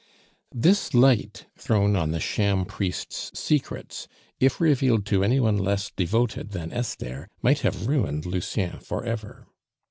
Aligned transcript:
This 0.51 0.95
light 0.95 1.45
thrown 1.59 1.95
on 1.95 2.09
the 2.09 2.19
sham 2.19 2.65
priest's 2.65 3.39
secrets, 3.39 4.07
if 4.39 4.59
revealed 4.59 5.05
to 5.05 5.23
any 5.23 5.39
one 5.39 5.59
less 5.59 5.91
devoted 5.95 6.53
than 6.53 6.73
Esther, 6.73 7.29
might 7.43 7.59
have 7.59 7.85
ruined 7.85 8.25
Lucien 8.25 8.79
for 8.79 9.03
ever. 9.05 9.45